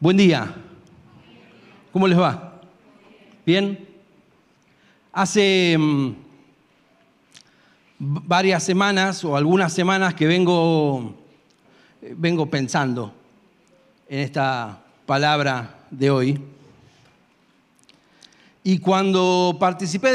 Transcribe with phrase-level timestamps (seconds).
[0.00, 0.54] Buen día.
[1.92, 2.60] ¿Cómo les va?
[3.44, 3.84] ¿Bien?
[5.12, 6.12] Hace mm,
[7.98, 11.16] varias semanas o algunas semanas que vengo,
[12.00, 13.12] eh, vengo pensando
[14.08, 16.40] en esta palabra de hoy.
[18.62, 20.12] Y cuando participé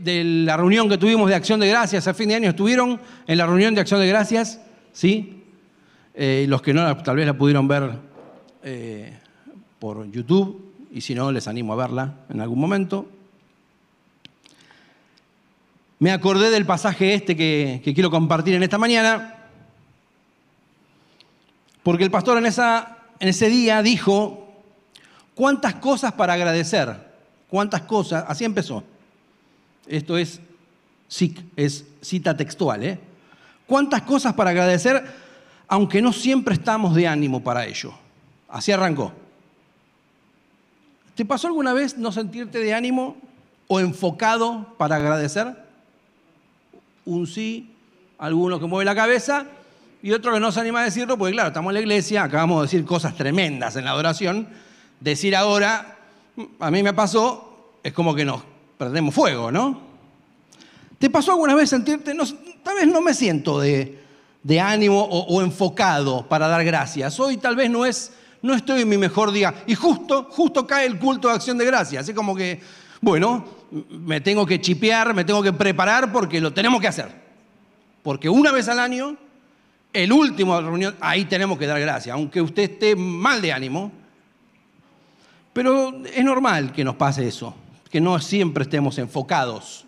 [0.00, 3.36] de, la reunión que tuvimos de Acción de Gracias a fin de año, ¿estuvieron en
[3.36, 4.58] la reunión de Acción de Gracias?
[4.94, 5.44] ¿Sí?
[6.14, 8.07] Eh, los que no, tal vez la pudieron ver
[8.70, 9.18] eh,
[9.78, 13.08] por YouTube, y si no, les animo a verla en algún momento.
[16.00, 19.36] Me acordé del pasaje este que, quiero compartir en esta mañana,
[21.82, 24.52] porque el pastor en ese día dijo,
[25.34, 26.94] ¿cuántas cosas para agradecer?
[27.48, 28.26] ¿Cuántas cosas?
[28.28, 28.84] Así empezó.
[29.86, 30.42] Esto es,
[31.56, 33.00] es cita textual, ¿eh?
[33.66, 35.02] ¿Cuántas cosas para agradecer,
[35.68, 37.94] aunque no siempre estamos de ánimo para ello?
[38.48, 39.12] Así arrancó.
[41.14, 43.16] ¿Te pasó alguna vez no sentirte de ánimo
[43.66, 45.54] o enfocado para agradecer?
[47.04, 47.74] Un sí,
[48.18, 49.46] alguno que mueve la cabeza
[50.02, 52.60] y otro que no se anima a decirlo, porque claro, estamos en la iglesia, acabamos
[52.60, 54.48] de decir cosas tremendas en la adoración.
[55.00, 55.96] Decir ahora,
[56.60, 58.42] a mí me pasó, es como que nos
[58.76, 59.88] perdemos fuego, ¿no?
[60.98, 62.24] ¿Te pasó alguna vez sentirte, no,
[62.62, 63.98] tal vez no me siento de,
[64.60, 67.18] ánimo o, enfocado para dar gracias?
[67.20, 69.54] Hoy tal vez no es no estoy en mi mejor día.
[69.66, 72.02] Y justo, justo cae el culto de acción de gracias.
[72.02, 72.60] Así como que,
[73.00, 73.44] bueno,
[73.90, 77.10] me tengo que chipear, me tengo que preparar porque lo tenemos que hacer.
[78.02, 79.16] Porque una vez al año,
[79.92, 83.92] el último reunión, ahí tenemos que dar gracias, aunque usted esté mal de ánimo.
[85.52, 87.54] Pero es normal que nos pase eso,
[87.90, 89.84] que no siempre estemos enfocados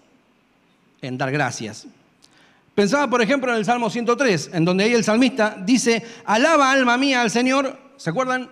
[1.01, 1.87] en dar gracias.
[2.75, 6.97] Pensaba, por ejemplo, en el Salmo 103, en donde ahí el salmista dice, alaba alma
[6.97, 8.49] mía al Señor ¿Se acuerdan?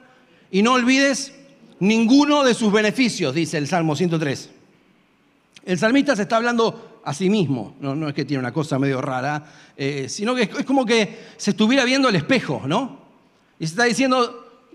[0.50, 1.32] Y no olvides
[1.80, 4.50] ninguno de sus beneficios, dice el Salmo 103.
[5.64, 8.78] El salmista se está hablando a sí mismo, no, no es que tiene una cosa
[8.78, 9.42] medio rara,
[9.74, 12.98] eh, sino que es, como que se estuviera viendo el espejo, ¿no?
[13.58, 14.68] Y se está diciendo,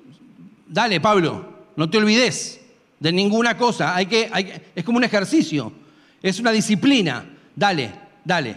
[0.68, 2.60] dale Pablo, no te olvides
[3.00, 4.32] de ninguna cosa, hay que,
[4.74, 5.72] es como un ejercicio,
[6.20, 7.24] es una disciplina,
[7.56, 7.92] dale,
[8.26, 8.56] dale,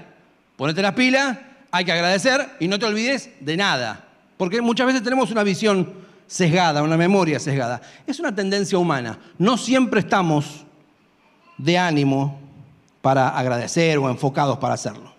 [0.56, 1.36] ponete las pilas,
[1.70, 6.05] hay que agradecer y no te olvides de nada, porque muchas veces tenemos una visión
[6.26, 7.80] sesgada, una memoria sesgada.
[8.06, 9.18] Es una tendencia humana.
[9.38, 10.64] No siempre estamos
[11.58, 12.40] de ánimo
[13.00, 15.14] para agradecer o enfocados para hacerlo.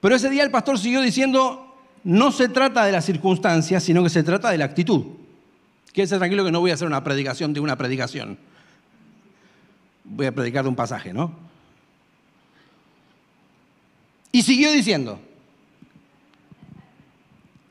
[0.00, 4.10] Pero ese día el pastor siguió diciendo, no se trata de las circunstancias, sino que
[4.10, 5.04] se trata de la actitud.
[5.92, 8.38] Quédese tranquilo que no voy a hacer una predicación de una predicación.
[10.04, 11.32] Voy a predicar de un pasaje, ¿no?
[14.32, 15.20] Y siguió diciendo,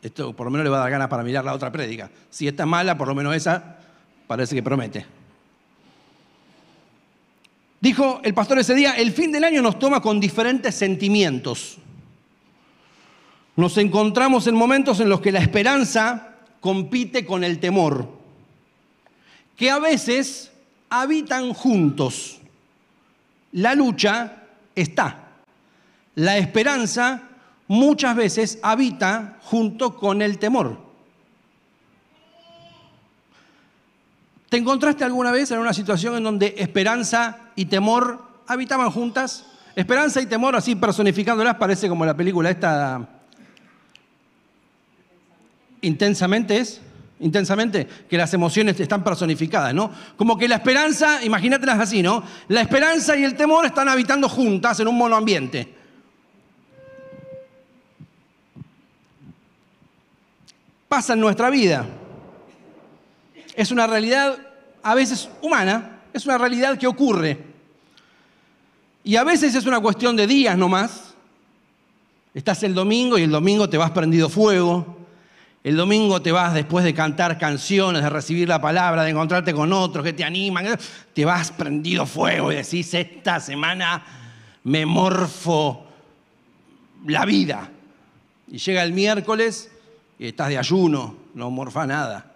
[0.02, 2.10] esto por lo menos le va a dar ganas para mirar la otra prédica.
[2.30, 3.78] Si esta es mala, por lo menos esa
[4.28, 5.06] parece que promete.
[7.80, 11.78] Dijo el pastor ese día, el fin del año nos toma con diferentes sentimientos.
[13.56, 18.08] Nos encontramos en momentos en los que la esperanza compite con el temor,
[19.58, 20.52] que a veces
[20.90, 22.40] habitan juntos.
[23.54, 24.44] La lucha
[24.76, 25.28] está.
[26.16, 27.31] La esperanza
[27.72, 30.78] muchas veces habita junto con el temor.
[34.50, 39.46] ¿Te encontraste alguna vez en una situación en donde esperanza y temor habitaban juntas?
[39.74, 43.08] Esperanza y temor, así personificándolas, parece como la película esta.
[45.80, 46.82] Intensamente es,
[47.22, 49.94] intensamente, que las emociones están personificadas, ¿no?
[50.18, 52.22] Como que la esperanza, imagínatelas así, ¿no?
[52.50, 55.81] La esperanza y el temor están habitando juntas en un monoambiente.
[60.92, 61.86] Pasa en nuestra vida.
[63.56, 64.38] Es una realidad
[64.84, 67.38] a veces humana, es una realidad que ocurre.
[69.02, 71.14] Y a veces es una cuestión de días nomás.
[72.34, 74.98] Estás el domingo y el domingo te vas prendido fuego.
[75.64, 79.72] El domingo te vas después de cantar canciones, de recibir la palabra, de encontrarte con
[79.72, 80.78] otros que te animan.
[81.14, 84.04] Te vas prendido fuego y decís, esta semana
[84.66, 85.86] me morfo
[87.06, 87.70] la vida.
[88.50, 89.71] Y llega el miércoles
[90.28, 92.36] estás de ayuno, no morfa nada,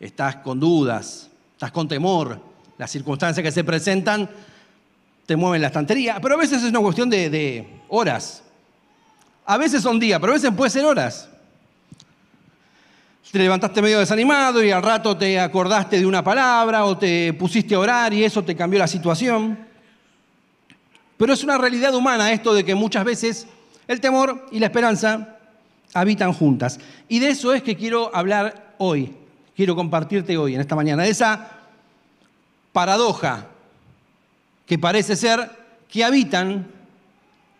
[0.00, 2.40] estás con dudas, estás con temor,
[2.78, 4.28] las circunstancias que se presentan
[5.26, 8.42] te mueven la estantería, pero a veces es una cuestión de, de horas.
[9.44, 11.28] A veces son días, pero a veces puede ser horas.
[13.30, 17.74] Te levantaste medio desanimado y al rato te acordaste de una palabra o te pusiste
[17.74, 19.58] a orar y eso te cambió la situación.
[21.18, 23.46] Pero es una realidad humana esto de que muchas veces
[23.86, 25.37] el temor y la esperanza
[25.94, 26.78] habitan juntas.
[27.08, 29.14] Y de eso es que quiero hablar hoy.
[29.56, 31.50] quiero compartirte hoy, en esta mañana, de esa
[32.72, 33.46] paradoja
[34.66, 35.50] que parece ser
[35.88, 36.68] que habitan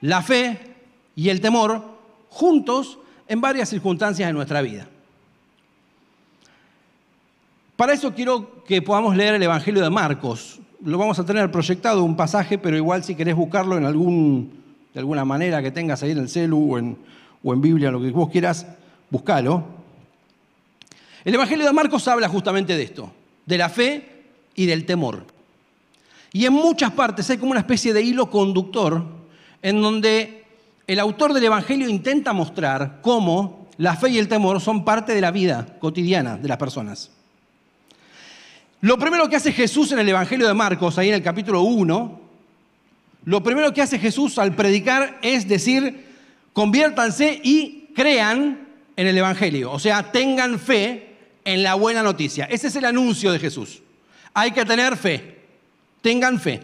[0.00, 0.76] la fe
[1.16, 1.82] y el temor
[2.28, 4.86] juntos en varias circunstancias de nuestra vida.
[7.76, 10.60] Para eso quiero que podamos leer el Evangelio de Marcos.
[10.84, 14.52] Lo vamos a tener proyectado un pasaje, pero igual si querés buscarlo en algún,
[14.92, 16.96] de alguna manera que tengas ahí en el celu o en,
[17.42, 18.66] o en Biblia, lo que vos quieras,
[19.10, 19.64] buscalo.
[21.24, 23.12] El Evangelio de Marcos habla justamente de esto,
[23.46, 24.22] de la fe
[24.54, 25.24] y del temor.
[26.32, 29.04] Y en muchas partes hay como una especie de hilo conductor
[29.62, 30.44] en donde
[30.86, 35.20] el autor del Evangelio intenta mostrar cómo la fe y el temor son parte de
[35.20, 37.10] la vida cotidiana de las personas.
[38.80, 42.20] Lo primero que hace Jesús en el Evangelio de Marcos, ahí en el capítulo 1,
[43.24, 46.07] lo primero que hace Jesús al predicar es decir,
[46.58, 48.66] conviértanse y crean
[48.96, 51.14] en el Evangelio, o sea, tengan fe
[51.44, 52.46] en la buena noticia.
[52.46, 53.80] Ese es el anuncio de Jesús.
[54.34, 55.38] Hay que tener fe,
[56.02, 56.60] tengan fe.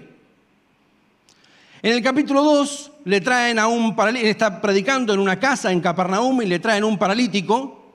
[1.81, 5.81] En el capítulo 2 le traen a un paralítico, está predicando en una casa en
[5.81, 7.94] Capernaum y le traen un paralítico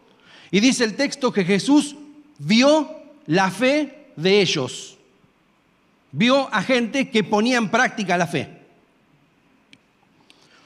[0.52, 1.98] y dice el texto que Jesús
[2.38, 2.90] vio
[3.26, 4.98] la fe de ellos.
[6.14, 8.59] Vio a gente que ponía en práctica la fe.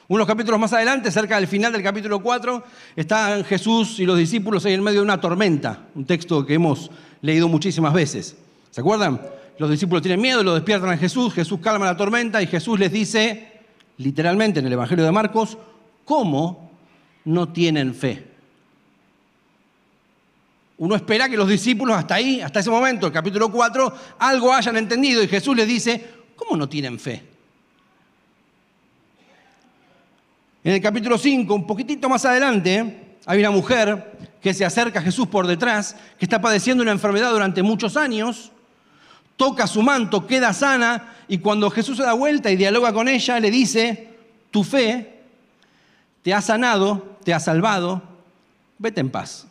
[0.06, 2.62] Unos capítulos más adelante, cerca del final del capítulo 4,
[2.94, 6.90] están Jesús y los discípulos ahí en medio de una tormenta, un texto que hemos
[7.22, 8.36] leído muchísimas veces.
[8.70, 9.18] ¿Se acuerdan?
[9.58, 12.92] Los discípulos tienen miedo, lo despiertan a Jesús, Jesús calma la tormenta y Jesús les
[12.92, 13.50] dice,
[13.96, 15.56] literalmente en el Evangelio de Marcos,
[16.04, 16.70] ¿cómo
[17.24, 18.26] no tienen fe?
[20.76, 24.76] Uno espera que los discípulos hasta ahí, hasta ese momento, el capítulo 4, algo hayan
[24.76, 26.04] entendido y Jesús les dice,
[26.36, 27.33] ¿cómo no tienen fe?
[30.64, 35.02] En el capítulo 5, un poquitito más adelante, hay una mujer que se acerca a
[35.02, 38.50] Jesús por detrás, que está padeciendo una enfermedad durante muchos años,
[39.36, 43.38] toca su manto, queda sana y cuando Jesús se da vuelta y dialoga con ella,
[43.40, 44.08] le dice,
[44.50, 45.20] tu fe
[46.22, 48.02] te ha sanado, te ha salvado,
[48.78, 49.46] vete en paz.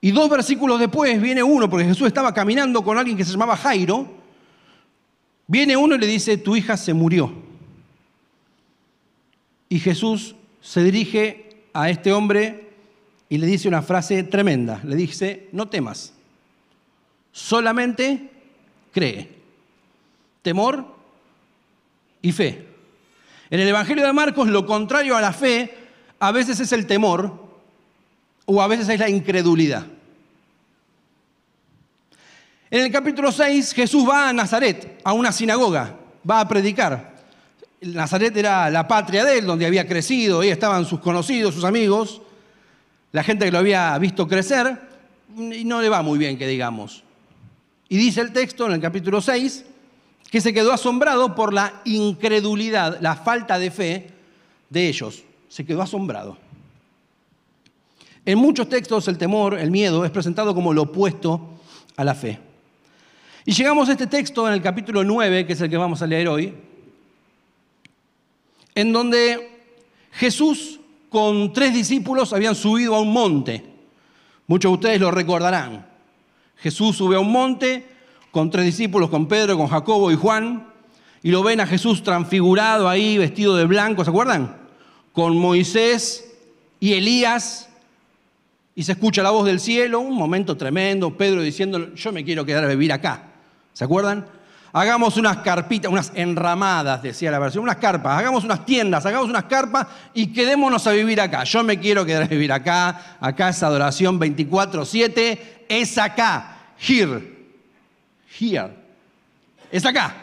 [0.00, 3.56] Y dos versículos después viene uno, porque Jesús estaba caminando con alguien que se llamaba
[3.56, 4.08] Jairo,
[5.46, 7.45] viene uno y le dice, tu hija se murió.
[9.68, 12.70] Y Jesús se dirige a este hombre
[13.28, 16.12] y le dice una frase tremenda, le dice, no temas,
[17.32, 18.30] solamente
[18.92, 19.28] cree.
[20.42, 20.86] Temor
[22.22, 22.66] y fe.
[23.50, 25.74] En el Evangelio de Marcos lo contrario a la fe
[26.18, 27.46] a veces es el temor
[28.44, 29.86] o a veces es la incredulidad.
[32.70, 35.96] En el capítulo 6 Jesús va a Nazaret, a una sinagoga,
[36.28, 37.15] va a predicar.
[37.94, 42.22] Nazaret era la patria de él, donde había crecido, ahí estaban sus conocidos, sus amigos,
[43.12, 44.80] la gente que lo había visto crecer,
[45.36, 47.04] y no le va muy bien, que digamos.
[47.88, 49.64] Y dice el texto en el capítulo 6
[50.30, 54.10] que se quedó asombrado por la incredulidad, la falta de fe
[54.70, 55.22] de ellos.
[55.48, 56.36] Se quedó asombrado.
[58.24, 61.60] En muchos textos el temor, el miedo, es presentado como lo opuesto
[61.96, 62.40] a la fe.
[63.44, 66.06] Y llegamos a este texto en el capítulo 9, que es el que vamos a
[66.08, 66.52] leer hoy,
[68.76, 69.50] en donde
[70.12, 70.78] Jesús
[71.08, 73.64] con tres discípulos habían subido a un monte.
[74.46, 75.86] Muchos de ustedes lo recordarán.
[76.58, 77.86] Jesús sube a un monte
[78.30, 80.68] con tres discípulos, con Pedro, con Jacobo y Juan,
[81.22, 84.56] y lo ven a Jesús transfigurado ahí, vestido de blanco, ¿se acuerdan?
[85.12, 86.34] Con Moisés
[86.78, 87.70] y Elías,
[88.74, 92.44] y se escucha la voz del cielo, un momento tremendo, Pedro diciendo, yo me quiero
[92.44, 93.22] quedar a vivir acá.
[93.72, 94.26] ¿Se acuerdan?
[94.72, 99.44] Hagamos unas carpitas, unas enramadas, decía la versión, unas carpas, hagamos unas tiendas, hagamos unas
[99.44, 101.44] carpas y quedémonos a vivir acá.
[101.44, 107.46] Yo me quiero quedar a vivir acá, acá es adoración 24-7, es acá, here,
[108.38, 108.74] here,
[109.70, 110.14] es acá.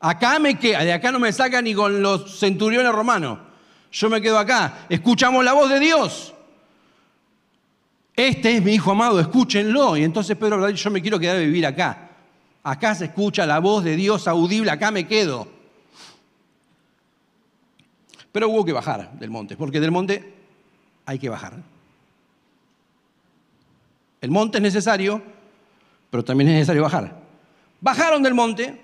[0.00, 3.38] Acá me queda, de acá no me saca ni con los centuriones romanos.
[3.92, 6.34] Yo me quedo acá, escuchamos la voz de Dios.
[8.16, 9.96] Este es mi hijo amado, escúchenlo.
[9.96, 12.05] Y entonces Pedro yo me quiero quedar a vivir acá.
[12.68, 15.46] Acá se escucha la voz de Dios audible, acá me quedo.
[18.32, 20.34] Pero hubo que bajar del monte, porque del monte
[21.04, 21.52] hay que bajar.
[24.20, 25.22] El monte es necesario,
[26.10, 27.16] pero también es necesario bajar.
[27.80, 28.80] Bajaron del monte,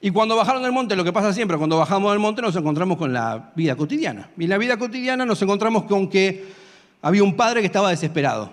[0.00, 2.98] y cuando bajaron del monte, lo que pasa siempre, cuando bajamos del monte nos encontramos
[2.98, 4.30] con la vida cotidiana.
[4.38, 6.46] Y en la vida cotidiana nos encontramos con que
[7.02, 8.52] había un padre que estaba desesperado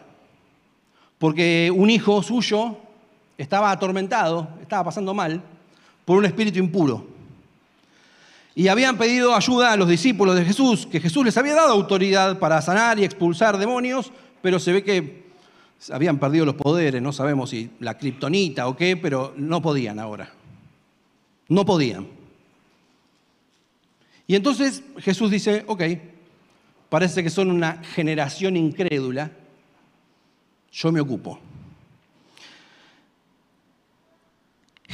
[1.18, 2.78] porque un hijo suyo
[3.38, 5.42] estaba atormentado, estaba pasando mal
[6.06, 7.08] por un espíritu impuro.
[8.54, 12.40] Y habían pedido ayuda a los discípulos de Jesús, que Jesús les había dado autoridad
[12.40, 14.12] para sanar y expulsar demonios,
[14.42, 15.26] pero se ve que
[15.92, 20.32] habían perdido los poderes, no sabemos si la kriptonita o qué, pero no podían ahora.
[21.50, 22.08] No podían.
[24.26, 25.84] Y entonces Jesús dice, ok,
[26.90, 29.32] parece que son una generación incrédula,
[30.72, 31.40] yo me ocupo.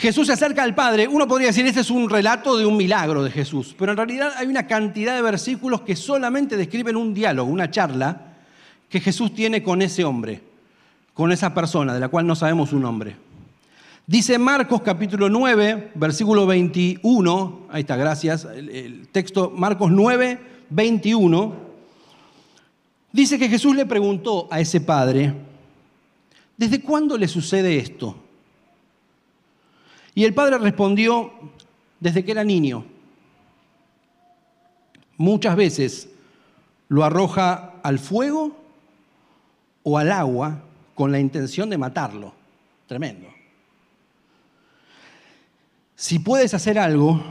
[0.01, 1.08] Jesús se acerca al Padre.
[1.08, 4.34] Uno podría decir, este es un relato de un milagro de Jesús, pero en realidad
[4.36, 8.34] hay una cantidad de versículos que solamente describen un diálogo, una charla
[8.89, 10.41] que Jesús tiene con ese hombre,
[11.13, 13.15] con esa persona de la cual no sabemos su nombre.
[14.08, 20.39] Dice Marcos capítulo 9, versículo 21, ahí está, gracias, el, texto Marcos 9,
[20.72, 21.55] 21,
[23.12, 25.31] dice que Jesús le preguntó a ese padre,
[26.58, 28.15] ¿desde cuándo le sucede esto?
[30.13, 31.32] Y el padre respondió,
[32.00, 32.84] desde que era niño.
[35.18, 36.10] Muchas veces
[36.89, 38.58] lo arroja al fuego
[39.84, 40.63] o al agua
[40.96, 42.34] con la intención de matarlo.
[42.88, 43.27] Tremendo.
[45.96, 47.24] Si puedes hacer algo,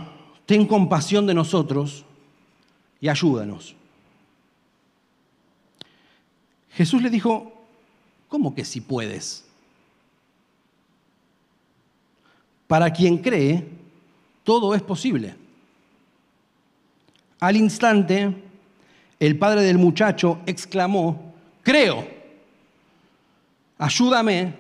[0.46, 2.04] ten compasión de nosotros
[3.00, 3.74] y ayúdanos.
[6.70, 7.52] Jesús le dijo,
[8.28, 9.49] ¿cómo que si puedes?
[12.70, 13.66] Para quien cree,
[14.44, 15.34] todo es posible.
[17.40, 18.32] Al instante,
[19.18, 21.34] el padre del muchacho exclamó,
[21.64, 22.06] creo,
[23.76, 24.54] ayúdame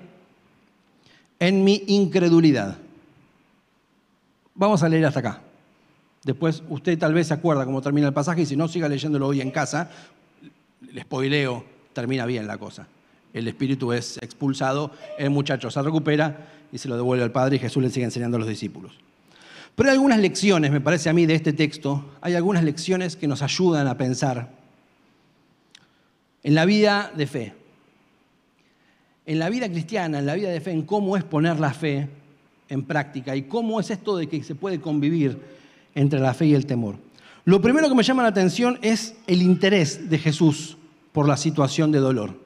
[1.38, 2.78] en mi incredulidad.
[4.56, 5.42] Vamos a leer hasta acá.
[6.24, 9.28] Después usted tal vez se acuerda cómo termina el pasaje y si no, siga leyéndolo
[9.28, 9.88] hoy en casa.
[10.80, 12.88] Le spoileo, termina bien la cosa.
[13.32, 17.58] El espíritu es expulsado, el muchacho se recupera y se lo devuelve al Padre y
[17.58, 18.92] Jesús le sigue enseñando a los discípulos.
[19.74, 23.26] Pero hay algunas lecciones, me parece a mí, de este texto, hay algunas lecciones que
[23.26, 24.50] nos ayudan a pensar
[26.42, 27.54] en la vida de fe,
[29.26, 32.08] en la vida cristiana, en la vida de fe, en cómo es poner la fe
[32.68, 35.38] en práctica y cómo es esto de que se puede convivir
[35.94, 36.96] entre la fe y el temor.
[37.44, 40.76] Lo primero que me llama la atención es el interés de Jesús
[41.12, 42.38] por la situación de dolor.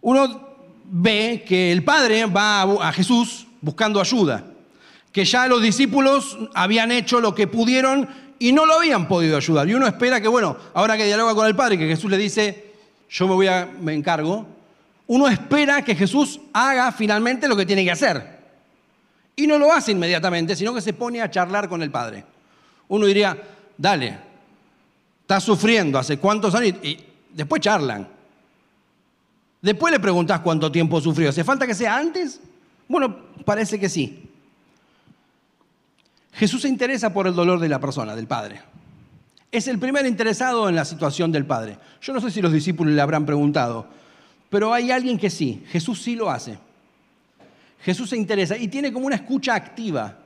[0.00, 0.51] Uno
[0.94, 4.44] ve que el Padre va a Jesús buscando ayuda,
[5.10, 8.08] que ya los discípulos habían hecho lo que pudieron
[8.38, 9.68] y no lo habían podido ayudar.
[9.68, 12.72] Y uno espera que, bueno, ahora que dialoga con el Padre, que Jesús le dice,
[13.08, 14.46] yo me voy a, me encargo,
[15.06, 18.40] uno espera que Jesús haga finalmente lo que tiene que hacer.
[19.34, 22.22] Y no lo hace inmediatamente, sino que se pone a charlar con el Padre.
[22.88, 23.34] Uno diría,
[23.78, 24.18] dale,
[25.22, 26.98] estás sufriendo hace cuántos años y
[27.32, 28.06] después charlan.
[29.62, 31.28] Después le preguntás cuánto tiempo sufrió.
[31.28, 32.40] ¿Hace falta que sea antes?
[32.88, 34.28] Bueno, parece que sí.
[36.32, 38.60] Jesús se interesa por el dolor de la persona, del Padre.
[39.52, 41.78] Es el primer interesado en la situación del Padre.
[42.00, 43.86] Yo no sé si los discípulos le habrán preguntado,
[44.50, 45.62] pero hay alguien que sí.
[45.68, 46.58] Jesús sí lo hace.
[47.82, 50.18] Jesús se interesa y tiene como una escucha activa.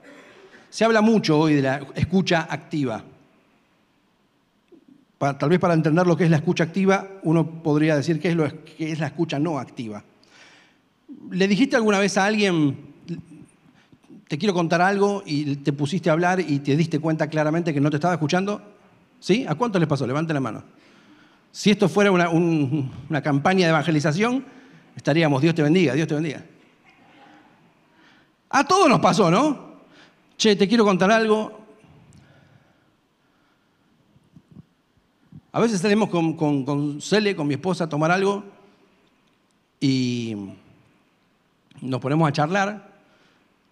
[0.70, 3.02] Se habla mucho hoy de la escucha activa
[5.18, 8.36] tal vez para entender lo que es la escucha activa, uno podría decir qué es,
[8.36, 10.04] lo, que es la escucha no activa.
[11.30, 12.76] ¿Le dijiste alguna vez a alguien,
[14.28, 17.80] te quiero contar algo y te pusiste a hablar y te diste cuenta claramente que
[17.80, 18.60] no te estaba escuchando?
[19.20, 19.46] ¿Sí?
[19.48, 20.06] ¿A cuánto les pasó?
[20.06, 20.62] Levante la mano.
[21.50, 24.44] Si esto fuera una, una campaña de evangelización,
[24.94, 26.44] estaríamos, Dios te bendiga, Dios te bendiga.
[28.50, 29.76] A todos nos pasó, ¿no?
[30.36, 31.65] Che, te quiero contar algo,
[35.56, 38.44] A veces salimos con, con, Cele, con mi esposa, a tomar algo
[39.80, 40.36] y
[41.80, 42.92] nos ponemos a charlar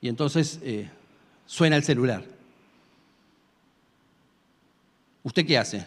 [0.00, 0.88] y entonces eh,
[1.44, 2.24] suena el celular.
[5.24, 5.84] ¿Usted qué hace?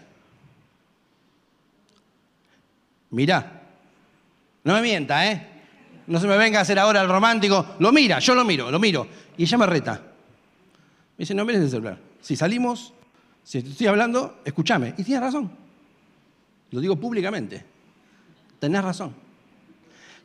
[3.10, 3.63] Mira,
[4.66, 5.48] no me mienta, ¿eh?
[6.06, 7.74] No se me venga a hacer ahora el romántico.
[7.80, 9.08] Lo mira, yo lo miro, lo miro.
[9.36, 9.94] Y ella me reta.
[9.94, 11.98] Me dice, no mires el celular.
[12.22, 12.94] Si salimos,
[13.44, 14.94] si estoy hablando, escúchame.
[14.96, 15.66] Y tiene razón.
[16.71, 17.63] Lo digo públicamente.
[18.59, 19.13] Tenés razón.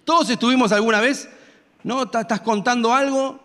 [0.04, 1.28] Todos estuvimos alguna vez,
[1.84, 2.02] ¿no?
[2.02, 3.40] Estás contando algo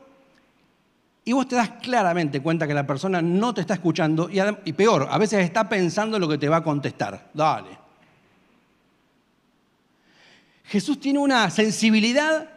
[1.24, 5.08] y vos te das claramente cuenta que la persona no te está escuchando y, peor,
[5.12, 7.30] a veces está pensando lo que te va a contestar.
[7.34, 7.78] Dale.
[10.64, 12.50] Jesús tiene una sensibilidad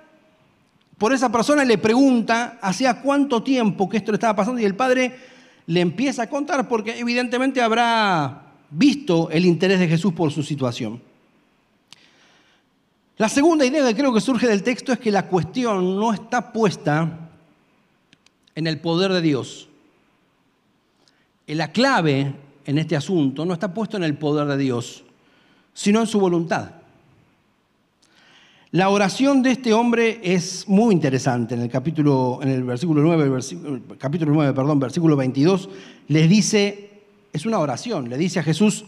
[0.97, 4.77] por esa persona, le pregunta hacía cuánto tiempo que esto le estaba pasando y el
[4.77, 5.19] padre
[5.67, 11.01] le empieza a contar porque evidentemente habrá visto el interés de Jesús por su situación.
[13.19, 16.53] La segunda idea que creo que surge del texto es que la cuestión no está
[16.53, 17.31] puesta
[18.55, 19.69] en el poder de Dios.
[21.47, 22.33] La clave
[22.65, 25.05] en este asunto no está puesto en el poder de Dios,
[25.75, 26.71] sino en su voluntad.
[28.73, 31.57] La oración de este hombre es muy interesante.
[31.57, 33.41] En el capítulo, en el versículo 9,
[33.99, 35.69] capítulo 9, perdón, versículo 22,
[36.07, 36.90] les dice,
[37.33, 38.85] es una oración, le dice a Jesús,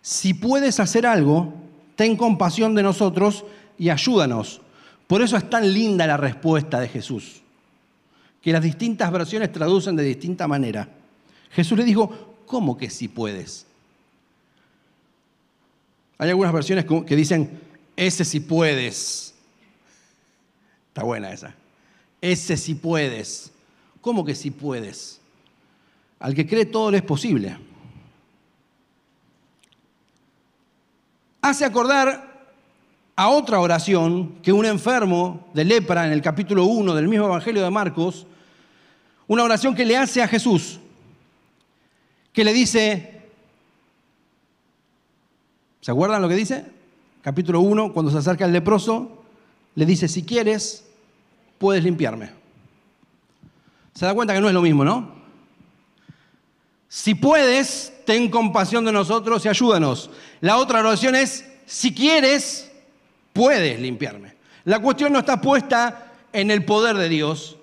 [0.00, 1.52] si puedes hacer algo,
[1.94, 3.44] ten compasión de nosotros
[3.78, 4.60] y ayúdanos.
[5.06, 7.42] Por eso es tan linda la respuesta de Jesús,
[8.40, 10.88] que las distintas versiones traducen de distinta manera.
[11.50, 13.66] Jesús le dijo, ¿cómo que si puedes?
[16.18, 17.60] Hay algunas versiones que dicen,
[17.96, 19.34] ese si puedes.
[20.88, 21.54] Está buena esa.
[22.20, 23.52] Ese si puedes.
[24.00, 25.20] ¿Cómo que si puedes?
[26.18, 27.56] Al que cree todo le es posible.
[31.46, 32.44] Hace acordar
[33.14, 37.62] a otra oración que un enfermo de lepra en el capítulo 1 del mismo Evangelio
[37.62, 38.26] de Marcos,
[39.28, 40.80] una oración que le hace a Jesús,
[42.32, 43.28] que le dice,
[45.80, 46.66] ¿se acuerdan lo que dice?
[47.22, 49.22] Capítulo 1, cuando se acerca el leproso,
[49.76, 50.84] le dice, si quieres,
[51.58, 52.30] puedes limpiarme.
[53.94, 55.15] Se da cuenta que no es lo mismo, ¿no?
[56.88, 60.10] Si puedes, ten compasión de nosotros y ayúdanos.
[60.40, 62.70] La otra oración es, si quieres,
[63.32, 64.34] puedes limpiarme.
[64.64, 67.56] La cuestión no está puesta en el poder de Dios,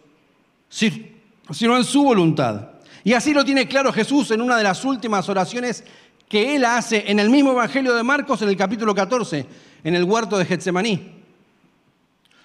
[0.69, 2.69] sino en su voluntad.
[3.03, 5.83] Y así lo tiene claro Jesús en una de las últimas oraciones
[6.29, 9.45] que él hace en el mismo Evangelio de Marcos en el capítulo 14,
[9.83, 11.11] en el huerto de Getsemaní.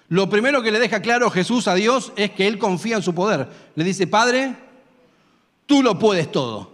[0.09, 3.13] Lo primero que le deja claro Jesús a Dios es que él confía en su
[3.13, 3.47] poder.
[3.75, 4.55] Le dice, Padre,
[5.69, 6.71] tú lo puedes todo.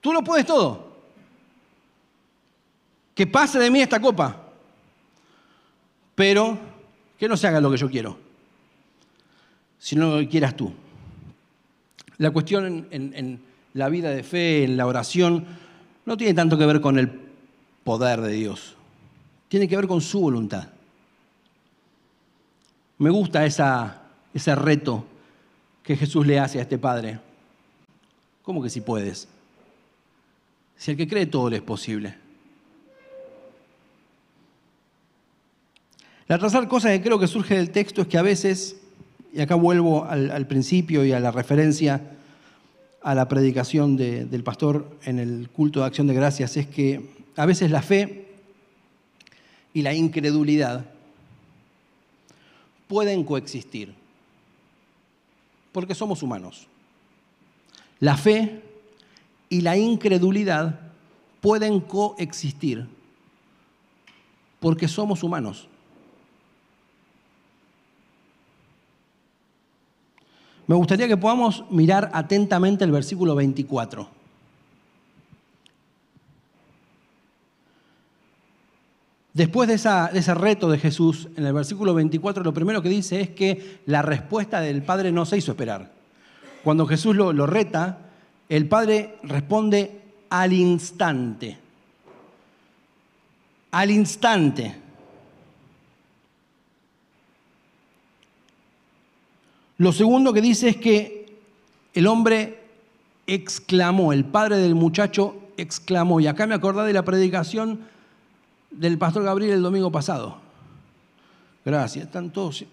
[0.00, 0.92] Tú lo puedes todo.
[3.14, 4.36] Que pase de mí esta copa,
[6.16, 6.58] pero
[7.16, 8.18] que no se haga lo que yo quiero,
[9.78, 10.74] sino lo que quieras tú.
[12.18, 13.40] La cuestión en,
[13.74, 15.46] la vida de fe, en la oración,
[16.04, 17.08] no tiene tanto que ver con el
[17.84, 18.74] poder de Dios,
[19.46, 20.68] tiene que ver con su voluntad.
[22.98, 25.06] Me gusta ese reto
[25.84, 27.20] que Jesús le hace a este padre.
[28.42, 29.28] ¿Cómo que si puedes?
[30.76, 32.16] Si el que cree todo le es posible.
[36.26, 38.76] La tercera cosa que creo que surge del texto es que a veces
[39.34, 42.00] y acá vuelvo al, principio y a la referencia
[43.02, 47.44] a la predicación del pastor en el culto de acción de gracias, es que a
[47.44, 48.28] veces la fe
[49.74, 50.86] y la incredulidad
[52.86, 53.92] pueden coexistir,
[55.74, 56.68] porque somos humanos.
[57.98, 58.62] La fe
[59.48, 60.78] y la incredulidad
[61.40, 62.86] pueden coexistir,
[64.60, 65.66] porque somos humanos.
[70.68, 74.13] Me gustaría que podamos mirar atentamente el versículo 24.
[79.34, 83.30] Después de, ese reto de Jesús, en el versículo 24 lo primero que dice es
[83.30, 85.90] que la respuesta del Padre no se hizo esperar.
[86.62, 87.98] Cuando Jesús lo, lo reta,
[88.48, 91.58] el Padre responde al instante.
[93.72, 94.76] Al instante.
[99.78, 101.40] Lo segundo que dice es que
[101.92, 102.60] el hombre
[103.26, 106.20] exclamó, el padre del muchacho exclamó.
[106.20, 107.80] Y acá me acordé de la predicación
[108.76, 110.38] del pastor Gabriel el domingo pasado.
[111.64, 112.64] Gracias, están todos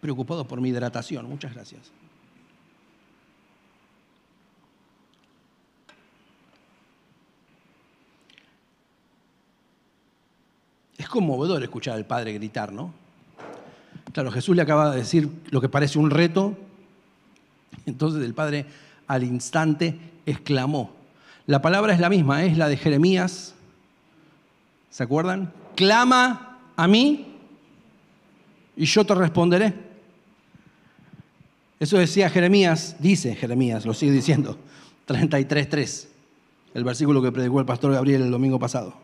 [0.00, 1.28] preocupados por mi hidratación.
[1.28, 1.90] Muchas gracias.
[10.96, 12.94] Es conmovedor escuchar al padre gritar, ¿no?
[14.12, 16.56] Claro, Jesús le acaba de decir lo que parece un reto.
[17.86, 18.66] Entonces el Padre
[19.06, 20.92] al instante exclamó.
[21.46, 23.54] La palabra es la misma, es la de Jeremías.
[25.02, 25.52] ¿Se acuerdan?
[25.74, 27.26] Clama a mí
[28.76, 29.74] y yo te responderé.
[31.80, 34.56] Eso decía Jeremías, dice Jeremías, lo sigue diciendo,
[35.08, 36.06] 33.3,
[36.74, 38.94] el versículo que predicó el pastor Gabriel el domingo pasado.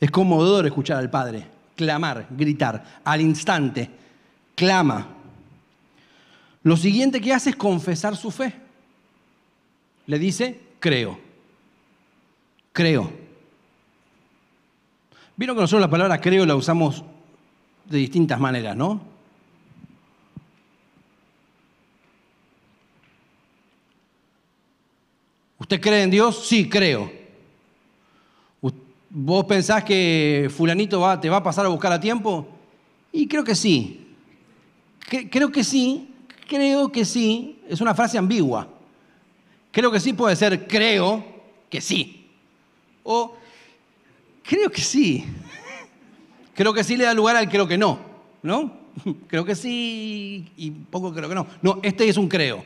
[0.00, 3.88] Es conmovedor escuchar al Padre clamar, gritar, al instante,
[4.56, 5.06] clama.
[6.64, 8.52] Lo siguiente que hace es confesar su fe.
[10.06, 11.20] Le dice, creo,
[12.72, 13.25] creo.
[15.36, 17.04] Vieron que nosotros la palabra creo la usamos
[17.84, 19.00] de distintas maneras, ¿no?
[25.58, 26.46] ¿Usted cree en Dios?
[26.46, 27.10] Sí, creo.
[29.08, 32.46] ¿Vos pensás que fulanito te va a pasar a buscar a tiempo?
[33.12, 34.08] Y creo que sí.
[35.30, 36.10] creo que sí,
[36.46, 37.60] creo que sí.
[37.68, 38.68] Es una frase ambigua.
[39.70, 41.24] Creo que sí puede ser creo
[41.68, 42.26] que sí.
[43.04, 43.36] O
[44.48, 45.24] creo que sí.
[46.54, 48.00] Creo que sí le da lugar al creo que no,
[48.42, 48.86] ¿no?
[49.26, 51.46] Creo que sí y poco creo que no.
[51.60, 52.64] No, este es un creo.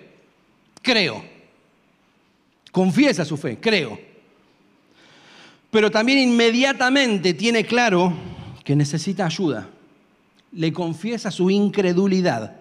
[0.80, 1.24] Creo.
[2.70, 3.98] Confiesa su fe, creo.
[5.70, 8.12] Pero también inmediatamente tiene claro
[8.64, 9.68] que necesita ayuda.
[10.52, 12.60] Le confiesa su incredulidad.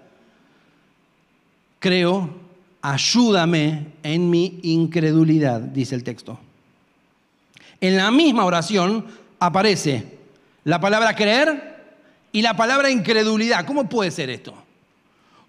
[1.80, 2.30] Creo,
[2.82, 6.40] ayúdame en mi incredulidad, dice el texto.
[7.82, 9.06] En la misma oración
[9.40, 10.18] aparece
[10.64, 11.78] la palabra creer
[12.32, 13.66] y la palabra incredulidad.
[13.66, 14.54] ¿Cómo puede ser esto?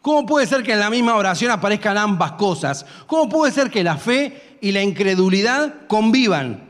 [0.02, 2.86] ¿Cómo puede ser que en la misma oración aparezcan ambas cosas?
[3.06, 6.68] ¿Cómo puede ser que la fe y la incredulidad convivan?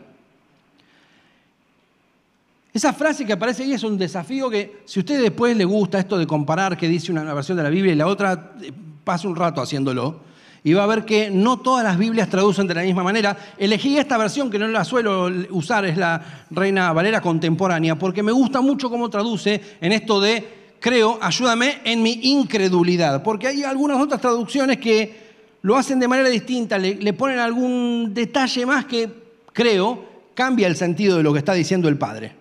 [2.73, 5.99] Esa frase que aparece ahí es un desafío que, si a usted después le gusta
[5.99, 8.73] esto de comparar que dice una versión de la Biblia y la otra, eh,
[9.05, 10.30] pasa un rato haciéndolo
[10.63, 13.37] y va a ver que no todas las Biblias traducen de la misma manera.
[13.57, 18.33] Elegí esta versión que no la suelo usar, es la Reina Valera contemporánea, porque me
[18.33, 24.01] gusta mucho cómo traduce en esto de, creo, ayúdame en mi incredulidad, porque hay algunas
[24.01, 25.31] otras traducciones que
[25.63, 29.09] lo hacen de manera distinta, le, le ponen algún detalle más que,
[29.53, 32.33] creo, cambia el sentido de lo que está diciendo el Padre.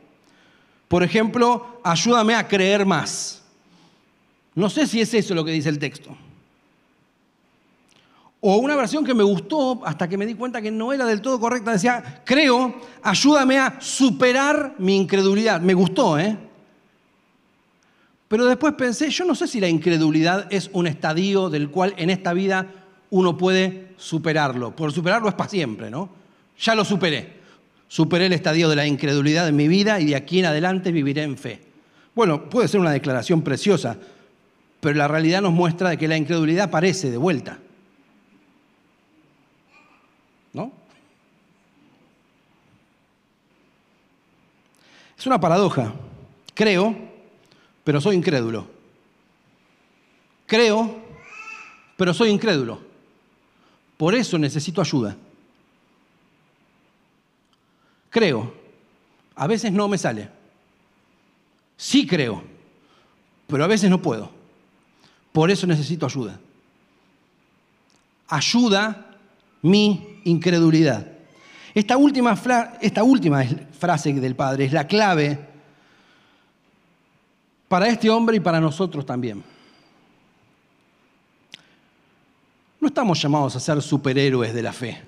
[0.87, 3.43] Por ejemplo, ayúdame a creer más.
[4.55, 6.17] No sé si es eso lo que dice el texto.
[8.41, 11.21] O una versión que me gustó hasta que me di cuenta que no era del
[11.21, 12.73] todo correcta, decía, creo,
[13.03, 15.59] ayúdame a superar mi incredulidad.
[15.59, 16.37] Me gustó, ¿eh?
[18.29, 22.09] Pero después pensé, yo no sé si la incredulidad es un estadio del cual en
[22.09, 22.67] esta vida
[23.09, 24.73] uno puede superarlo.
[24.75, 26.09] Por superarlo es para siempre, ¿no?
[26.59, 27.39] Ya lo superé.
[27.87, 31.23] Superé el estadio de la incredulidad en mi vida y de aquí en adelante viviré
[31.23, 31.59] en fe.
[32.15, 33.97] Bueno, puede ser una declaración preciosa,
[34.79, 37.57] pero la realidad nos muestra que la incredulidad aparece de vuelta.
[40.53, 40.71] ¿No?
[45.17, 45.93] Es una paradoja.
[46.53, 46.95] Creo,
[47.83, 48.67] pero soy incrédulo.
[50.45, 50.95] Creo,
[51.97, 52.79] pero soy incrédulo.
[53.97, 55.15] Por eso necesito ayuda.
[58.09, 58.53] Creo,
[59.35, 60.29] a veces no me sale.
[61.77, 62.41] Sí creo,
[63.47, 64.31] pero a veces no puedo.
[65.31, 66.39] Por eso necesito ayuda.
[68.27, 69.17] Ayuda
[69.61, 71.05] mi incredulidad.
[71.73, 72.37] Esta última,
[72.81, 73.43] esta última
[73.77, 75.39] frase del Padre es la clave
[77.67, 79.43] para este hombre y para nosotros también.
[82.81, 85.01] No estamos llamados a ser superhéroes de la fe.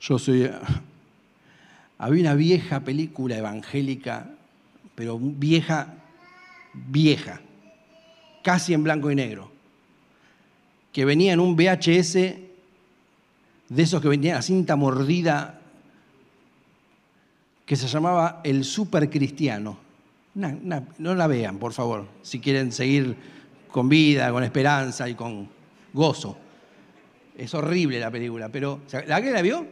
[0.00, 0.50] Yo soy...
[1.96, 4.28] Había una vieja película evangélica,
[4.96, 5.94] pero vieja,
[6.74, 7.40] vieja,
[8.42, 9.53] casi en blanco y negro,
[10.94, 15.60] que venía en un VHS de esos que venían a cinta mordida,
[17.66, 19.76] que se llamaba El Super Cristiano.
[20.34, 23.16] no la vean, por favor, si quieren seguir
[23.72, 25.48] con vida, con esperanza y con
[25.92, 26.38] gozo.
[27.36, 29.66] Es horrible la película, pero ¿la que la vio?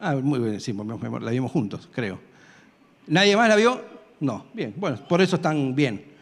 [0.00, 0.74] Ah, muy bien, sí,
[1.20, 2.18] la vimos juntos, creo.
[3.06, 3.80] ¿Nadie más la vio?
[4.18, 6.15] No, bien, bueno, por eso están bien.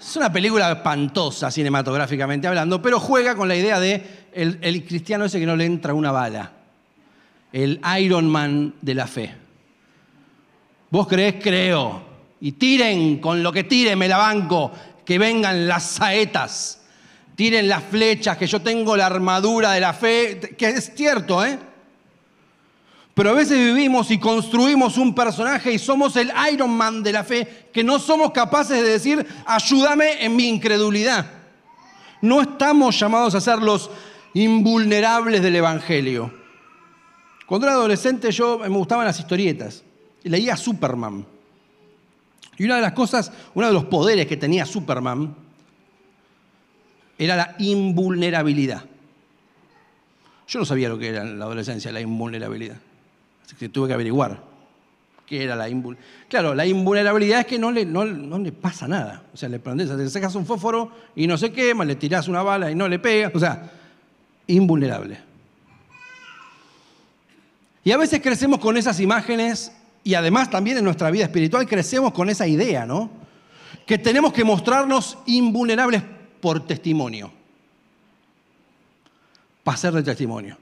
[0.00, 5.40] Es una película espantosa cinematográficamente hablando, pero juega con la idea de el, cristiano ese
[5.40, 6.52] que no le entra una bala.
[7.52, 9.34] El Iron Man de la fe.
[10.90, 11.36] ¿Vos creés?
[11.42, 12.02] Creo.
[12.40, 14.70] Y tiren con lo que tiren, me la banco.
[15.04, 16.82] Que vengan las saetas.
[17.34, 20.38] Tiren las flechas, que yo tengo la armadura de la fe.
[20.56, 21.58] Que es cierto, ¿eh?
[23.18, 27.24] Pero a veces vivimos y construimos un personaje y somos el Iron Man de la
[27.24, 31.28] fe, que no somos capaces de decir, ayúdame en mi incredulidad.
[32.22, 33.90] No estamos llamados a ser los
[34.34, 36.32] invulnerables del Evangelio.
[37.44, 39.82] Cuando era adolescente yo me gustaban las historietas.
[40.22, 41.26] Y leía Superman.
[42.56, 45.34] Y una de las cosas, uno de los poderes que tenía Superman
[47.18, 48.84] era la invulnerabilidad.
[50.46, 52.76] Yo no sabía lo que era en la adolescencia la invulnerabilidad.
[53.56, 54.48] Que tuve que averiguar
[55.28, 56.28] qué era la invulnerabilidad.
[56.28, 59.22] Claro, la invulnerabilidad es que no le, no, le pasa nada.
[59.32, 62.42] O sea, le prendes, le sacas un fósforo y no se quema, le tirás una
[62.42, 63.30] bala y no le pega.
[63.34, 63.70] O sea,
[64.46, 65.20] invulnerable.
[67.84, 72.12] Y a veces crecemos con esas imágenes y además también en nuestra vida espiritual crecemos
[72.12, 73.10] con esa idea, ¿no?
[73.86, 76.02] Que tenemos que mostrarnos invulnerables
[76.40, 77.30] por testimonio.
[79.62, 80.56] Para ser de testimonio.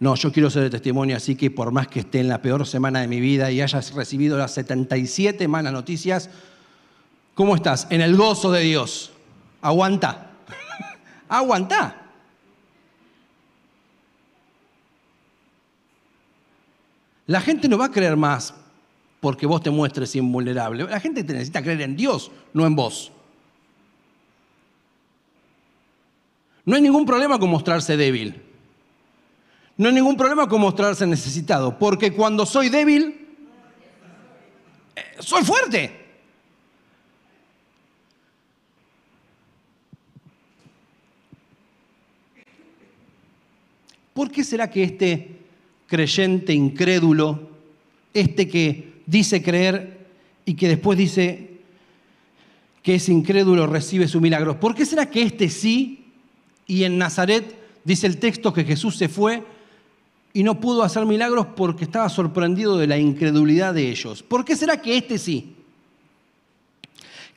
[0.00, 2.64] No, yo quiero ser de testimonio, así que por más que esté en la peor
[2.66, 6.30] semana de mi vida y hayas recibido las 77 malas noticias,
[7.34, 7.88] ¿cómo estás?
[7.90, 9.10] En el gozo de Dios.
[9.60, 10.30] Aguanta.
[11.28, 11.96] Aguanta.
[17.26, 18.54] La gente no va a creer más
[19.20, 20.84] porque vos te muestres invulnerable.
[20.84, 23.10] La gente te necesita creer en Dios, no en vos.
[26.64, 28.47] No hay ningún problema con mostrarse débil.
[29.78, 33.28] No hay ningún problema con mostrarse necesitado, porque cuando soy débil,
[34.96, 35.92] eh, soy fuerte.
[44.12, 45.38] ¿Por qué será que este
[45.86, 47.48] creyente incrédulo,
[48.12, 50.08] este que dice creer
[50.44, 51.60] y que después dice
[52.82, 56.06] que es incrédulo recibe su milagro, ¿por qué será que este sí
[56.66, 59.44] y en Nazaret dice el texto que Jesús se fue
[60.38, 64.22] y no pudo hacer milagros porque estaba sorprendido de la incredulidad de ellos?
[64.22, 65.56] ¿Por qué será que este sí?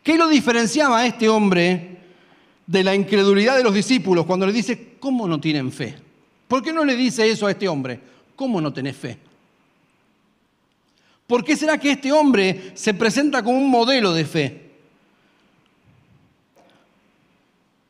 [0.04, 1.98] ¿Qué lo diferenciaba a este hombre
[2.68, 5.96] de la incredulidad de los discípulos cuando le dice, ¿cómo no tienen fe?
[6.48, 8.00] ¿Por qué no le dice eso a este hombre?
[8.36, 9.18] ¿Cómo no tenés fe?
[11.26, 14.72] ¿Por qué será que este hombre se presenta como un modelo de fe?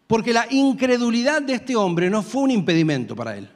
[0.08, 3.50] Porque la incredulidad de este hombre no fue un impedimento para él.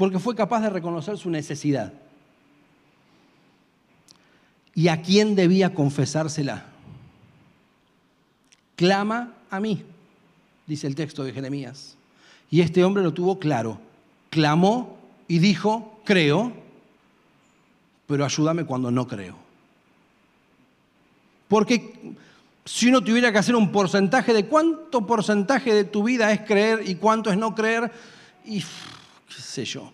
[0.00, 1.92] Porque fue capaz de reconocer su necesidad.
[4.74, 6.64] ¿Y a quién debía confesársela?
[8.76, 9.84] Clama a mí,
[10.66, 11.98] dice el texto de Jeremías.
[12.50, 13.78] Y este hombre lo tuvo claro.
[14.30, 14.96] Clamó
[15.28, 16.50] y dijo, creo,
[18.06, 19.36] pero ayúdame cuando no creo.
[21.46, 22.14] Porque
[22.64, 26.88] si uno tuviera que hacer un porcentaje de cuánto porcentaje de tu vida es creer
[26.88, 27.92] y cuánto es no creer,
[28.46, 28.64] y
[29.34, 29.92] qué sé yo.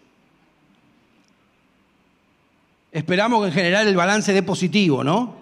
[2.90, 5.36] Esperamos que en general el balance dé positivo, ¿no?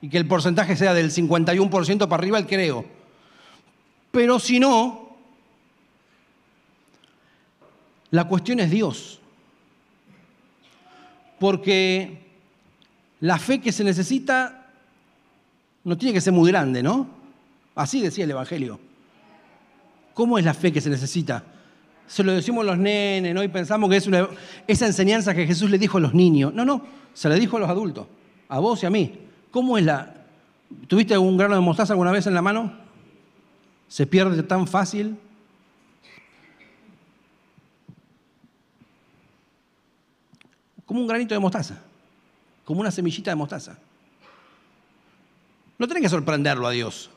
[0.00, 2.86] Y que el porcentaje sea del 51% para arriba el creo.
[4.10, 5.16] Pero si no,
[8.10, 9.20] la cuestión es Dios.
[11.38, 12.18] Porque
[13.20, 14.72] la fe que se necesita
[15.84, 17.06] no tiene que ser muy grande, ¿no?
[17.74, 18.80] Así decía el Evangelio.
[20.14, 21.44] ¿Cómo es la fe que se necesita?
[22.10, 23.44] Se lo decimos a los nenes, ¿no?
[23.44, 24.28] Y pensamos que es una,
[24.66, 26.52] esa enseñanza que Jesús le dijo a los niños.
[26.52, 28.08] No, no, se le dijo a los adultos,
[28.48, 29.12] a vos y a mí.
[29.52, 30.12] ¿Cómo es la...
[30.88, 32.72] ¿Tuviste algún grano de mostaza alguna vez en la mano?
[33.86, 35.16] ¿Se pierde tan fácil?
[40.90, 41.80] como un granito de mostaza,
[42.64, 43.78] como una semillita de mostaza.
[45.78, 47.10] No tenés que sorprenderlo a Dios.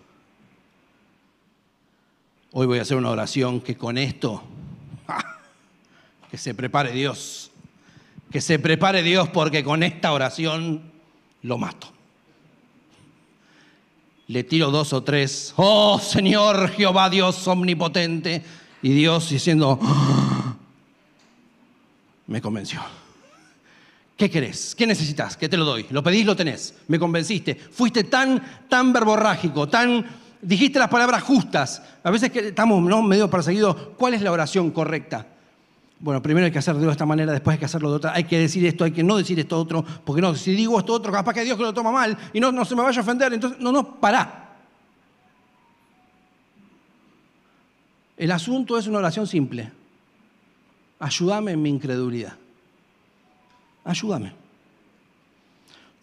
[2.52, 4.44] Hoy voy a hacer una oración que con esto,
[6.34, 7.52] que se prepare Dios,
[8.32, 10.82] que se prepare Dios porque con esta oración
[11.44, 11.94] lo mato.
[14.26, 18.44] Le tiro dos o tres, oh Señor Jehová Dios omnipotente,
[18.82, 19.80] y Dios diciendo,
[22.26, 22.82] me convenció.
[24.18, 24.74] ¿Qué querés?
[24.74, 25.38] ¿Qué necesitas?
[25.38, 25.86] ¿Qué te lo doy?
[25.92, 26.74] Lo pedís, lo tenés.
[26.88, 27.54] Me convenciste.
[27.54, 30.04] Fuiste tan, tan verborrágico, tan...
[30.42, 31.84] Dijiste las palabras justas.
[32.04, 33.76] A veces que estamos medio perseguidos.
[33.98, 35.28] ¿Cuál es la oración correcta?
[36.04, 38.14] Bueno, primero hay que hacerlo de esta manera, después hay que hacerlo de otra.
[38.14, 40.94] Hay que decir esto, hay que no decir esto otro, porque no, si digo esto
[40.94, 43.02] otro, capaz que Dios que lo toma mal y no, no se me vaya a
[43.02, 43.34] ofender.
[43.34, 44.52] Entonces, no, no, pará.
[48.18, 49.72] El asunto es una oración simple.
[51.00, 52.38] Ayúdame en mi incredulidad
[53.84, 54.34] ayúdame.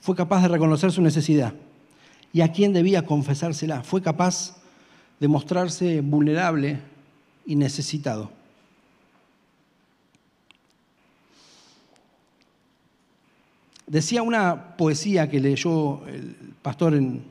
[0.01, 1.55] Fue capaz de reconocer su necesidad.
[2.33, 3.83] ¿Y a quién debía confesársela?
[3.83, 4.57] Fue capaz
[5.19, 6.81] de mostrarse vulnerable
[7.45, 8.31] y necesitado.
[13.90, 17.24] Decía una poesía que leyó el pastor en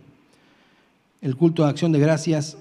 [1.21, 2.57] el culto de acción de gracias,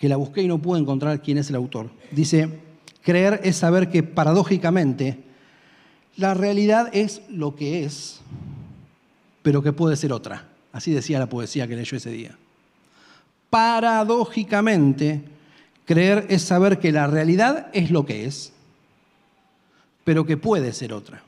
[0.00, 1.90] que la busqué y no pude encontrar quién es el autor.
[2.10, 2.58] Dice,
[3.02, 5.20] creer es saber que paradójicamente
[6.16, 8.18] la realidad es lo que es,
[9.42, 10.48] pero que puede ser otra.
[10.72, 12.36] Así decía la poesía que leyó ese día.
[13.48, 15.22] Paradójicamente,
[15.84, 18.52] creer es saber que la realidad es lo que es,
[20.02, 21.22] pero que puede ser otra.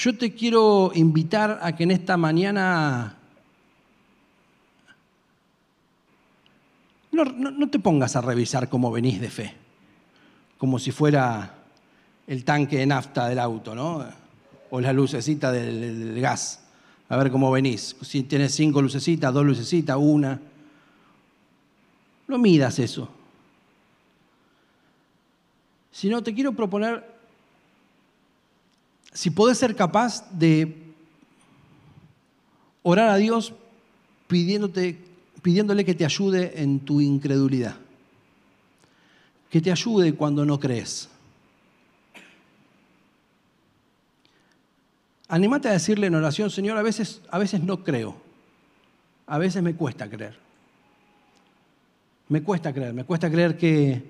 [0.00, 3.18] Yo te quiero invitar a que en esta mañana
[7.12, 9.54] no, te pongas a revisar cómo venís de fe
[10.56, 11.54] como si fuera
[12.26, 14.06] el tanque de nafta del auto, ¿no?
[14.70, 16.62] O la lucecita del, gas.
[17.10, 17.94] A ver cómo venís.
[18.00, 20.40] Si tienes cinco lucecitas, dos lucecitas, una.
[22.26, 23.06] No midas eso.
[25.92, 27.09] Si no, te quiero proponer,
[29.12, 30.76] si puedes ser capaz de
[32.82, 33.52] orar a Dios
[34.26, 34.98] pidiéndote,
[35.42, 37.76] pidiéndole que te ayude en tu incredulidad,
[39.50, 41.08] que te ayude cuando no crees.
[45.28, 48.16] Animate a decirle en oración, Señor, a veces, a veces no creo,
[49.26, 50.38] a veces me cuesta creer.
[52.28, 54.02] Me cuesta creer, me cuesta creer que,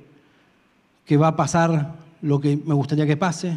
[1.06, 3.56] que va a pasar lo que me gustaría que pase,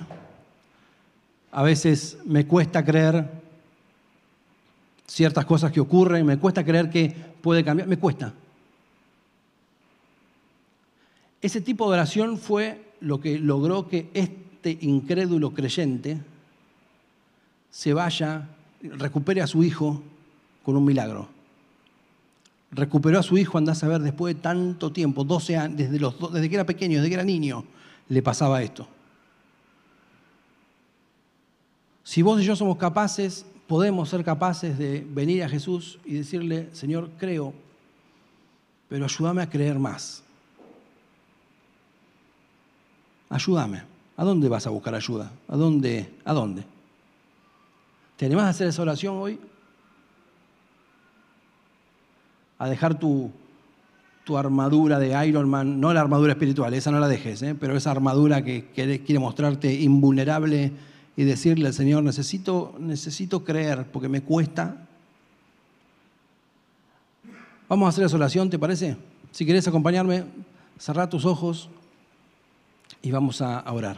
[1.54, 3.30] a veces me cuesta creer
[5.06, 8.34] ciertas cosas que ocurren, me cuesta creer que puede cambiar, me cuesta.
[11.40, 16.18] Ese tipo de oración fue lo que logró que este incrédulo creyente
[17.70, 18.50] se vaya,
[18.82, 20.02] recupere a su hijo
[20.64, 21.28] con un milagro.
[22.72, 26.16] Recuperó a su hijo, andás a ver, después de tanto tiempo, 12 años, desde, los,
[26.34, 27.64] desde que era pequeño, desde que era niño,
[28.10, 28.88] le pasaba esto.
[32.04, 36.70] Si vos y yo somos capaces, podemos ser capaces de venir a Jesús y decirle,
[36.74, 37.54] Señor, creo,
[38.90, 40.24] pero ayúdame a creer más.
[43.30, 43.84] Ayúdame.
[44.16, 45.32] ¿A dónde vas a buscar ayuda?
[45.48, 46.14] ¿A dónde?
[46.24, 46.64] ¿A dónde?
[48.16, 49.40] ¿Te animás a hacer esa oración hoy?
[52.60, 53.32] A dejar tu,
[54.24, 57.56] tu armadura de Iron Man, no la armadura espiritual, esa no la dejes, ¿eh?
[57.60, 60.72] pero esa armadura que quiere, mostrarte invulnerable
[61.16, 64.88] y decirle al Señor, necesito, necesito creer porque me cuesta.
[67.70, 68.98] Vamos a hacer esa oración, ¿te parece?
[69.32, 70.26] Si querés acompañarme,
[70.80, 71.70] cerrá tus ojos
[73.02, 73.98] y vamos a orar.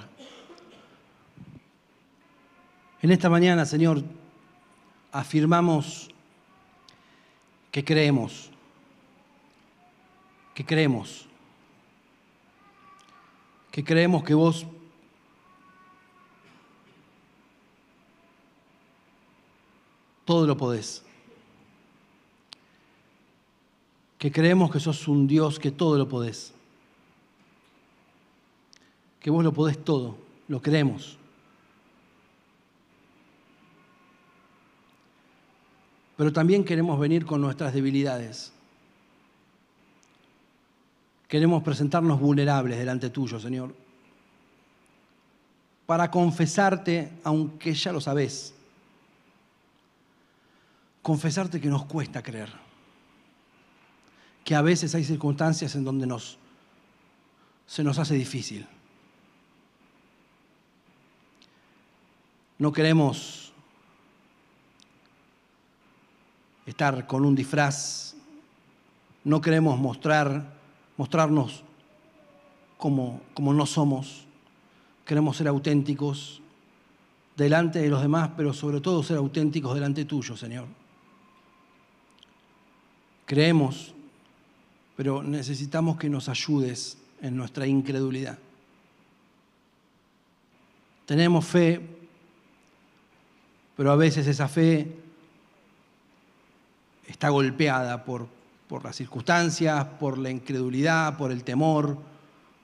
[3.01, 4.04] En esta mañana, Señor,
[5.12, 6.10] afirmamos
[7.71, 8.49] que creemos,
[10.54, 11.28] que creemos,
[13.71, 14.65] que creemos que vos
[20.25, 21.03] todo lo podés,
[24.17, 26.53] que creemos que sos un Dios que todo lo podés,
[29.19, 31.17] que vos lo podés todo, lo creemos.
[36.17, 38.53] pero también queremos venir con nuestras debilidades.
[41.27, 43.75] Queremos presentarnos vulnerables delante tuyo, Señor,
[45.85, 48.55] para confesarte, aunque ya lo sabes,
[51.06, 52.50] confesarte que nos cuesta creer,
[54.44, 56.39] que a veces hay circunstancias en donde nos,
[57.68, 58.65] se nos hace difícil.
[62.58, 63.54] No queremos
[66.65, 68.15] estar con un disfraz,
[69.24, 70.56] no queremos mostrar,
[70.98, 71.63] mostrarnos
[72.80, 74.26] como, como no somos,
[75.06, 76.41] queremos ser auténticos
[77.38, 80.65] delante de los demás, pero sobre todo ser auténticos delante tuyo, Señor.
[83.25, 83.93] Creemos,
[84.95, 88.38] pero necesitamos que nos ayudes en nuestra incredulidad.
[91.05, 91.81] Tenemos fe,
[93.75, 94.91] pero a veces esa fe
[97.07, 98.27] está golpeada por,
[98.67, 101.97] por las circunstancias, por la incredulidad, por el temor,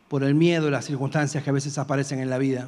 [0.08, 2.68] por el miedo, las circunstancias que a veces aparecen en la vida.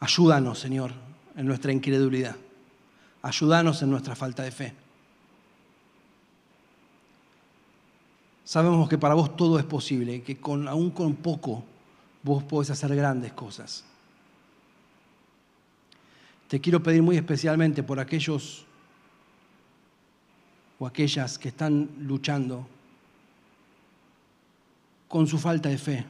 [0.00, 0.92] Ayúdanos, Señor,
[1.36, 2.36] en nuestra incredulidad.
[3.22, 4.85] Ayúdanos en nuestra falta de fe.
[8.46, 11.64] Sabemos que para vos todo es posible, que con, aún con poco
[12.22, 13.84] vos podés hacer grandes cosas.
[16.46, 18.64] Te quiero pedir muy especialmente por aquellos
[20.78, 22.68] o aquellas que están luchando
[25.08, 26.06] con su falta de fe,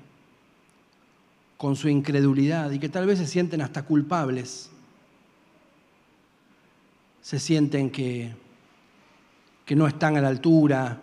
[1.56, 4.70] con su incredulidad y que tal vez se sienten hasta culpables,
[7.22, 8.34] se sienten que,
[9.64, 11.00] que no están a la altura,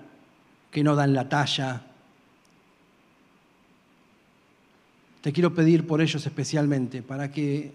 [0.74, 1.84] que no dan la talla.
[5.22, 7.72] Te quiero pedir por ellos especialmente, para que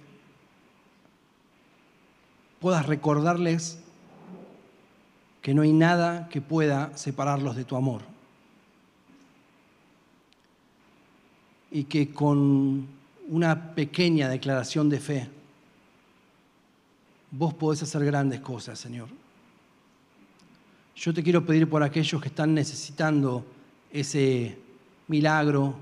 [2.61, 3.79] puedas recordarles
[5.41, 8.03] que no hay nada que pueda separarlos de tu amor.
[11.71, 12.89] Y que con
[13.29, 15.29] una pequeña declaración de fe,
[17.31, 19.09] vos podés hacer grandes cosas, Señor.
[20.99, 23.45] Yo te quiero pedir por aquellos que están necesitando
[23.89, 24.59] ese
[25.07, 25.77] milagro,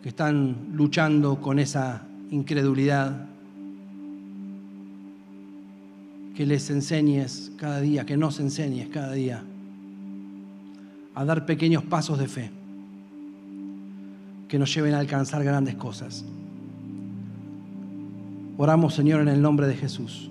[0.00, 3.26] que están luchando con esa incredulidad,
[6.36, 9.42] que les enseñes cada día, que nos enseñes cada día
[11.16, 12.50] a dar pequeños pasos de fe
[14.48, 16.24] que nos lleven a alcanzar grandes cosas.
[18.56, 20.30] Oramos, Señor, en el nombre de Jesús.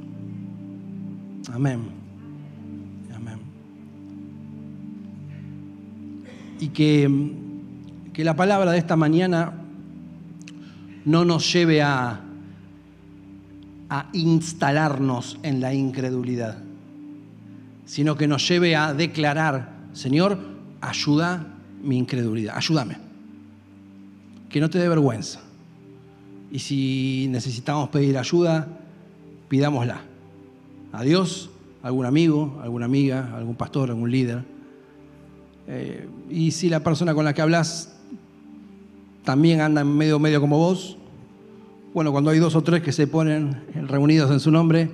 [1.52, 2.03] Amén.
[6.64, 7.10] Y que,
[8.14, 9.52] que la palabra de esta mañana
[11.04, 12.22] no nos lleve a
[13.94, 16.58] a instalarnos en la incredulidad,
[17.86, 20.40] sino que nos lleve a declarar, Señor,
[20.82, 21.46] ayuda
[21.84, 22.98] mi incredulidad, ayúdame.
[24.50, 25.42] Que no te dé vergüenza.
[26.52, 28.68] Y si necesitamos pedir ayuda,
[29.48, 30.02] pidámosla.
[30.92, 31.52] A Dios,
[31.84, 34.44] a algún amigo, alguna amiga, algún pastor, algún líder.
[35.68, 37.96] Eh, y si la persona con la que hablas
[39.24, 40.98] también anda en medio medio como vos,
[41.94, 44.90] bueno, cuando hay dos o tres que se ponen reunidos en su nombre,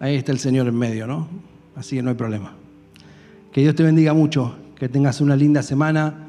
[0.00, 1.28] ahí está el Señor en medio, ¿no?
[1.76, 2.54] Así que no hay problema.
[3.52, 6.21] Que Dios te bendiga mucho, que tengas una linda semana